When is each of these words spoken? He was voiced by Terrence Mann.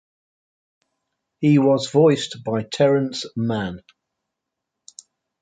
He 1.41 1.59
was 1.59 1.91
voiced 1.91 2.43
by 2.43 2.63
Terrence 2.63 3.27
Mann. 3.35 3.83